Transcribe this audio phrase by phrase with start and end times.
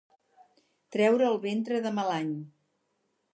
[0.95, 2.33] Treure el ventre de mal any.